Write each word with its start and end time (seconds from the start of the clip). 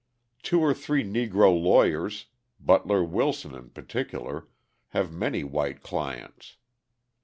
Two 0.41 0.61
or 0.61 0.73
three 0.73 1.03
Negro 1.03 1.53
lawyers, 1.55 2.25
Butler 2.59 3.03
Wilson 3.03 3.53
in 3.53 3.69
particular, 3.69 4.47
have 4.87 5.13
many 5.13 5.43
white 5.43 5.83
clients. 5.83 6.57